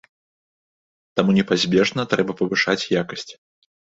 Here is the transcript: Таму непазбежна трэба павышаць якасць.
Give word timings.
Таму 1.19 1.31
непазбежна 1.39 2.01
трэба 2.13 2.31
павышаць 2.41 2.89
якасць. 3.01 3.29